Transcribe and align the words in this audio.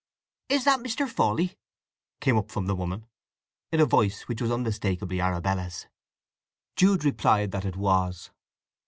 "Is 0.49 0.63
that 0.63 0.79
Mr. 0.79 1.07
Fawley?" 1.07 1.59
came 2.21 2.35
up 2.35 2.49
from 2.49 2.65
the 2.65 2.73
woman, 2.75 3.05
in 3.71 3.79
a 3.79 3.85
voice 3.85 4.23
which 4.23 4.41
was 4.41 4.49
unmistakably 4.49 5.21
Arabella's. 5.21 5.85
Jude 6.75 7.03
replied 7.05 7.51
that 7.51 7.65
it 7.65 7.75
was. 7.75 8.31